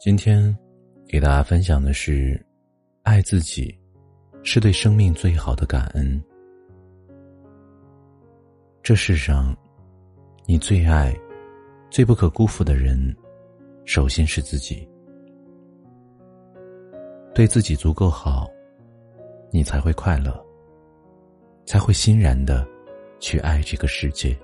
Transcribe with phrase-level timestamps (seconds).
[0.00, 0.56] 今天
[1.06, 2.42] 给大家分享的是，
[3.02, 3.78] 爱自己
[4.42, 6.18] 是对生命最好的感恩。
[8.82, 9.54] 这世上，
[10.46, 11.14] 你最爱、
[11.90, 13.14] 最不可辜负的人，
[13.84, 14.88] 首先是自己。
[17.34, 18.48] 对自己足够好，
[19.50, 20.34] 你才会快乐，
[21.66, 22.66] 才会欣然的
[23.18, 24.34] 去爱这个世界，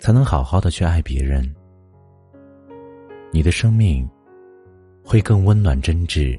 [0.00, 1.50] 才能好好的去爱别人。
[3.38, 4.04] 你的生命
[5.00, 6.36] 会更温暖、真挚，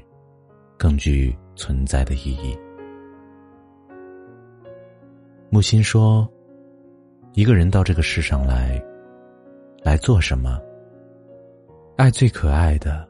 [0.76, 2.54] 更具存在的意义。
[5.48, 6.30] 木心说
[7.32, 8.78] ：“一个人到这个世上来，
[9.82, 10.60] 来做什么？
[11.96, 13.08] 爱最可爱的、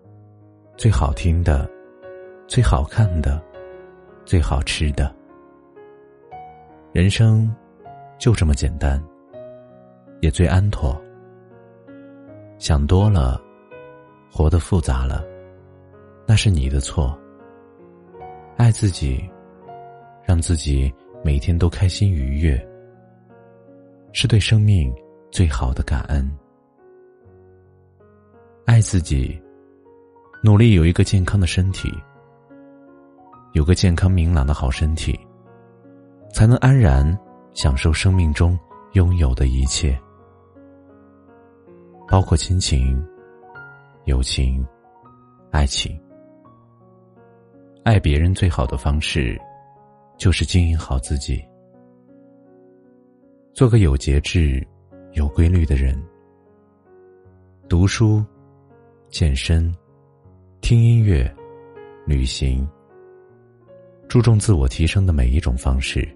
[0.77, 1.69] 最好听的、
[2.47, 3.43] 最好看的、
[4.25, 5.13] 最好吃的。
[6.93, 7.53] 人生
[8.21, 9.03] 就这么简单，
[10.21, 10.97] 也最安妥。
[12.57, 13.43] 想多了。”
[14.33, 15.25] 活得复杂了，
[16.27, 17.19] 那是你的错。
[18.57, 19.29] 爱自己，
[20.25, 20.93] 让自己
[21.25, 22.69] 每天都开心愉悦，
[24.13, 24.95] 是对生命
[25.31, 26.31] 最好的感恩。
[28.67, 29.41] 爱自己，
[30.43, 31.93] 努力有一个健康的身体，
[33.53, 35.19] 有个健康明朗的好身体，
[36.33, 37.19] 才能安然
[37.53, 38.57] 享受生命中
[38.93, 39.99] 拥有的一切，
[42.07, 43.05] 包括亲情。
[44.05, 44.67] 友情、
[45.51, 46.01] 爱情、
[47.85, 49.39] 爱别人最好的方式，
[50.17, 51.45] 就是经营好自己，
[53.53, 54.67] 做个有节制、
[55.13, 56.03] 有规律的人。
[57.69, 58.25] 读书、
[59.11, 59.73] 健身、
[60.63, 61.33] 听音乐、
[62.07, 62.67] 旅行，
[64.09, 66.09] 注重自我提升的每一种方式，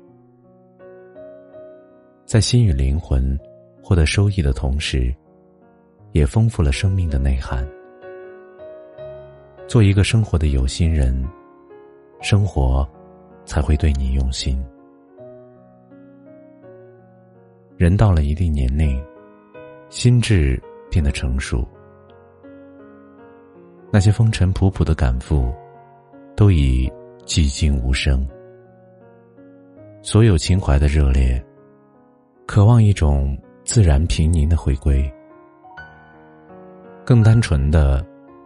[2.25, 3.39] 在心与灵魂
[3.83, 5.15] 获得收益的同时，
[6.15, 7.69] 也丰富了生命的内涵。
[9.67, 11.13] 做一个生活的有心人，
[12.21, 12.89] 生活
[13.45, 14.65] 才会对你用心。
[17.77, 19.05] 人到了一定年龄，
[19.89, 21.67] 心智变得成熟，
[23.91, 25.53] 那些风尘仆仆的赶赴，
[26.37, 26.89] 都已
[27.27, 28.25] 寂静无声。
[30.01, 31.45] 所有情怀的热烈，
[32.47, 35.13] 渴望一种自然平宁的回归，
[37.05, 38.05] 更单纯的。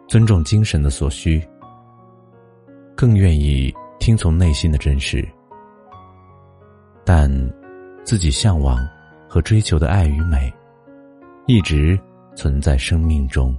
[0.08, 1.46] 尊重精神的所需，
[2.96, 3.70] 更愿意
[4.00, 5.22] 听从内心的真实。
[7.04, 7.30] 但
[8.04, 8.88] 自己向往
[9.28, 10.50] 和追求的爱与美，
[11.44, 12.00] 一直
[12.34, 13.54] 存在生命中。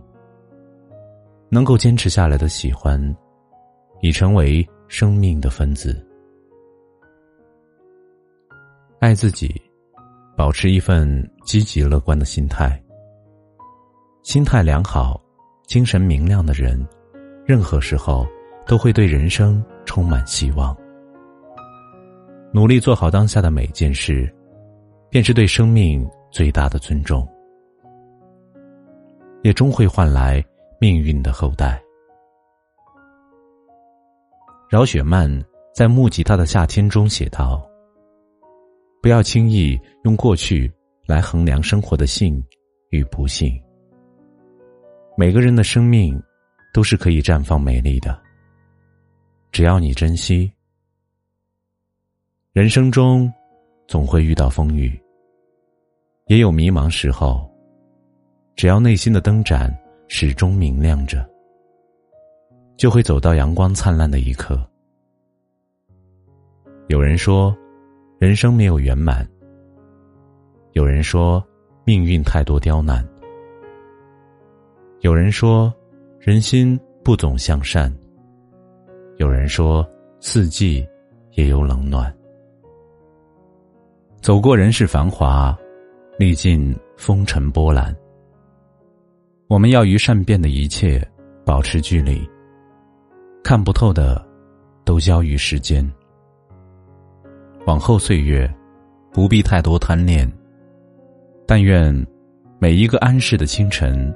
[1.49, 2.99] 能够坚持下来的喜欢，
[4.01, 6.03] 已成为生命的分子。
[8.99, 9.53] 爱自己，
[10.35, 12.81] 保持一份积极乐观的心态。
[14.29, 15.19] 心态良好。
[15.65, 16.87] 精神明亮的人，
[17.47, 18.27] 任何时候
[18.63, 20.77] 都会对人生充满希望。
[22.53, 24.31] 努力做好当下的每件事，
[25.09, 27.27] 便是对生命最大的尊重，
[29.41, 30.45] 也终会换来
[30.79, 31.81] 命运的厚待。
[34.69, 35.27] 饶雪漫
[35.73, 37.67] 在《木吉他的夏天》中写道
[39.01, 40.71] ：“不要轻易用过去
[41.07, 42.39] 来衡量生活的幸
[42.91, 43.59] 与不幸。”
[45.19, 46.17] 每个人的生命
[46.73, 48.17] 都是可以绽放美丽的，
[49.51, 50.49] 只要你珍惜。
[52.53, 53.29] 人生中
[53.85, 54.97] 总会遇到风雨，
[56.27, 57.53] 也有迷茫时候，
[58.55, 59.77] 只要内心的灯盏
[60.07, 61.29] 始终明亮着，
[62.77, 64.65] 就会走到阳光灿烂的一刻。
[66.87, 67.53] 有人说，
[68.19, 69.27] 人生没有圆满；
[70.71, 71.45] 有人说，
[71.83, 73.05] 命运太多刁难。
[75.01, 75.73] 有人说，
[76.19, 77.89] 人心不总向善。
[79.15, 80.85] 有人说，四季
[81.35, 82.13] 也有冷暖。
[84.19, 85.57] 走过人世繁华，
[86.17, 87.95] 历尽风尘波澜。
[89.47, 91.01] 我们要与善变的一切
[91.45, 92.29] 保持距离，
[93.41, 94.21] 看不透的，
[94.83, 95.89] 都交于时间。
[97.65, 98.53] 往后岁月，
[99.13, 100.29] 不必太多贪恋。
[101.47, 101.95] 但愿
[102.59, 104.13] 每一个安适的清晨，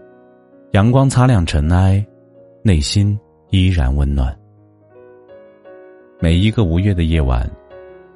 [0.74, 2.04] 阳光擦亮尘埃，
[2.64, 3.16] 内心
[3.52, 4.36] 依然温暖。
[6.20, 7.48] 每一个无月的夜晚，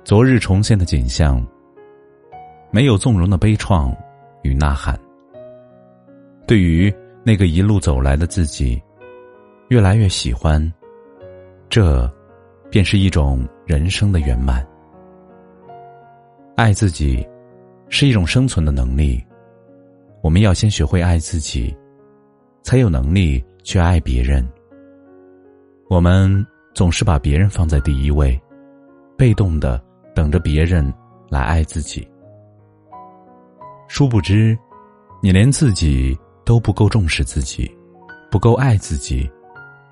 [0.04, 1.46] 昨日重现的景象，
[2.72, 3.96] 没有纵容的悲怆
[4.42, 5.00] 与呐喊。
[6.48, 6.92] 对于
[7.24, 8.82] 那个一路走来的自己，
[9.68, 10.60] 越来越喜欢，
[11.70, 12.12] 这，
[12.72, 14.68] 便是一种人生的圆满。
[16.56, 17.24] 爱自己，
[17.88, 19.24] 是一种生存的能力。
[20.24, 21.72] 我们要先学会爱自己，
[22.68, 24.46] 才有能力去爱别人。
[25.90, 28.38] 我们总是把别人放在第一位，
[29.18, 29.82] 被动的
[30.14, 30.94] 等着别人
[31.30, 32.06] 来爱自己。
[33.88, 34.58] 殊不知，
[35.24, 36.18] 你连自己。
[36.44, 37.70] 都不够重视自己，
[38.32, 39.30] 不够爱自己，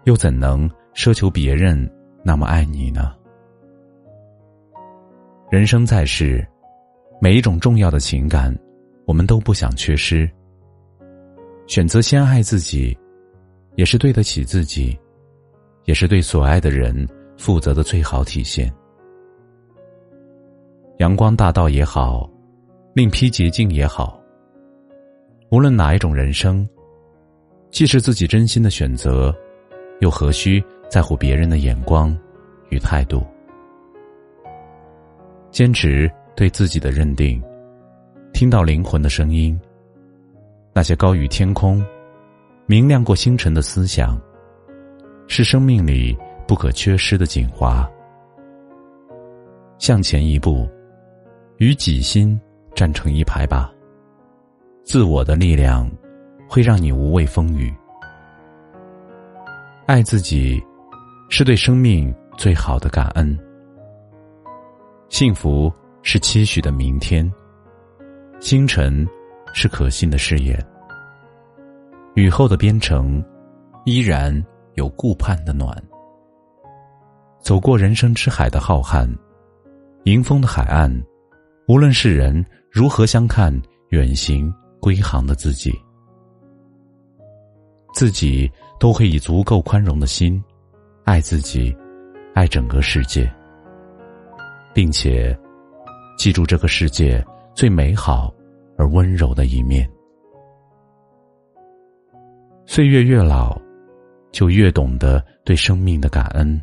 [0.05, 1.77] 又怎能奢求别人
[2.23, 3.13] 那么爱你呢？
[5.51, 6.47] 人生在世，
[7.19, 8.57] 每一种重要的情感，
[9.05, 10.31] 我们都不想缺失。
[11.67, 12.95] 选择先爱自己，
[13.75, 14.97] 也是对得起自己，
[15.85, 17.07] 也是对所爱的人
[17.37, 18.71] 负责的最好体现。
[20.99, 22.29] 阳光大道也好，
[22.93, 24.21] 另辟捷径也好。
[25.49, 26.67] 无论哪一种人生，
[27.71, 29.35] 既是自己真心的选择，
[30.01, 32.15] 又何须在乎别人的眼光
[32.69, 33.25] 与态度？
[35.51, 37.41] 坚持对自己的认定，
[38.33, 39.59] 听到灵魂的声音。
[40.77, 41.81] 那些高于天空、
[42.65, 44.21] 明亮过星辰的思想，
[45.25, 46.13] 是生命里
[46.45, 47.89] 不可缺失的精华。
[49.77, 50.69] 向前一步，
[51.59, 52.37] 与己心
[52.75, 53.71] 站成一排吧。
[54.83, 55.89] 自我的力量，
[56.45, 57.73] 会让你无畏风雨。
[59.85, 60.61] 爱自己，
[61.29, 63.39] 是对生命最好的感恩。
[65.07, 65.71] 幸福
[66.01, 67.31] 是期许的明天，
[68.41, 69.07] 星辰
[69.55, 70.63] 是可信的誓言。
[72.13, 73.23] 雨后的边城，
[73.85, 75.75] 依然有顾盼的暖。
[77.39, 79.09] 走过人生之海的浩瀚，
[80.03, 80.91] 迎风的海岸，
[81.67, 83.59] 无论世人如何相看，
[83.89, 84.53] 远行。
[84.81, 85.73] 归航的自己，
[87.95, 90.39] 自己都会以足够宽容的心，
[91.05, 91.75] 爱自己，
[92.35, 93.27] 爱整个世界，
[94.75, 95.35] 并且
[96.19, 97.25] 记住这个世界
[97.55, 98.31] 最美好
[98.77, 99.89] 而温柔的一面。
[102.65, 103.59] 岁月越老，
[104.31, 106.61] 就越懂得对生命的感恩，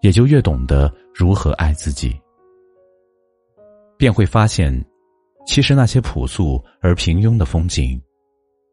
[0.00, 2.18] 也就越懂得如何爱自己，
[3.96, 4.84] 便会发现。
[5.46, 8.00] 其实那些朴素而平庸的风景，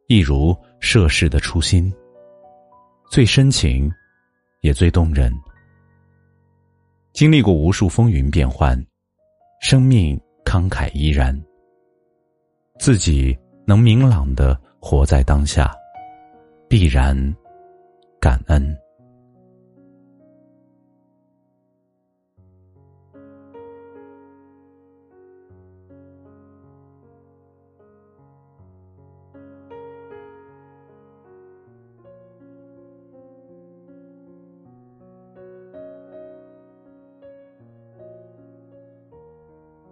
[0.07, 1.91] 一如涉世的初心，
[3.09, 3.91] 最深情，
[4.61, 5.33] 也最动人。
[7.13, 8.77] 经历过无数风云变幻，
[9.61, 11.41] 生命慷慨依然。
[12.79, 15.75] 自己能明朗的活在当下，
[16.69, 17.35] 必然
[18.19, 18.77] 感恩。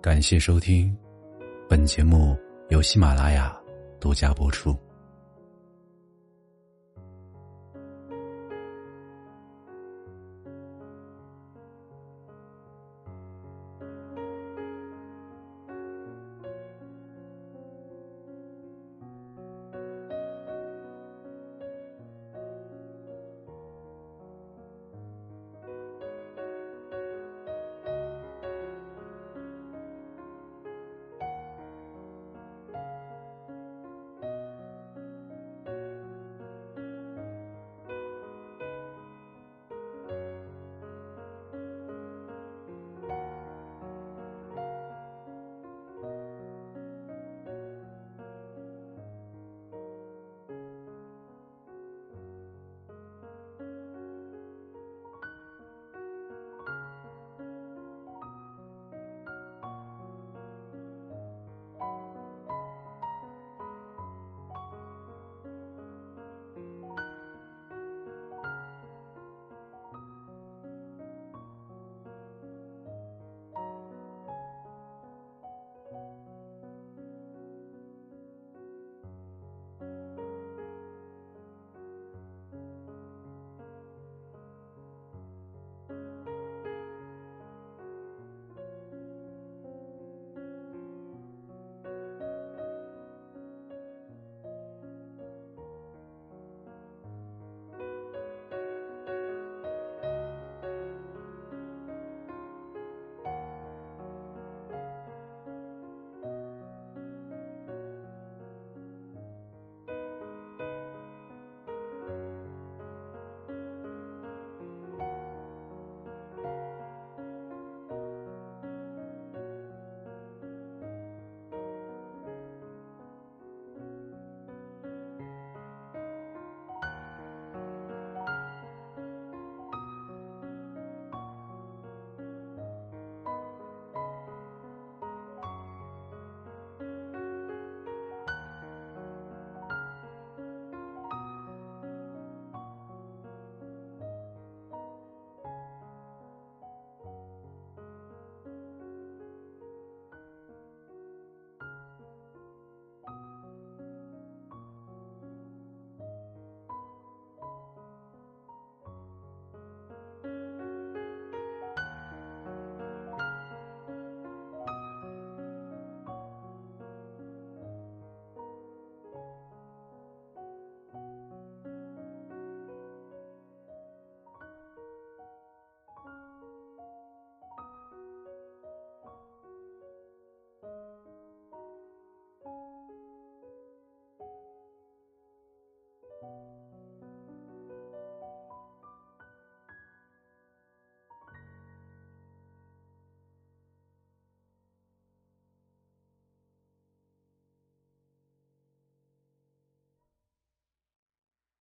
[0.01, 0.95] 感谢收听，
[1.67, 2.37] 本节目
[2.69, 3.55] 由喜马拉雅
[3.99, 4.75] 独家播出。